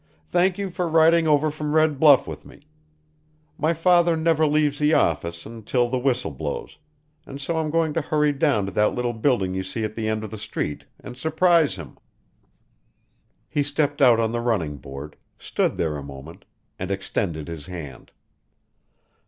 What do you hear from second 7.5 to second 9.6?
I'm going to hurry down to that little building